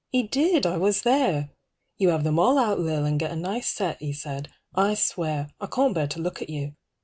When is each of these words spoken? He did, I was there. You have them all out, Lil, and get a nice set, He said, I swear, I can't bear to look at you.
He 0.09 0.23
did, 0.23 0.65
I 0.65 0.77
was 0.77 1.03
there. 1.03 1.51
You 1.99 2.09
have 2.09 2.23
them 2.23 2.39
all 2.39 2.57
out, 2.57 2.79
Lil, 2.79 3.05
and 3.05 3.19
get 3.19 3.29
a 3.29 3.35
nice 3.35 3.67
set, 3.69 3.99
He 4.01 4.13
said, 4.13 4.49
I 4.73 4.95
swear, 4.95 5.49
I 5.59 5.67
can't 5.67 5.93
bear 5.93 6.07
to 6.07 6.19
look 6.19 6.41
at 6.41 6.49
you. 6.49 6.73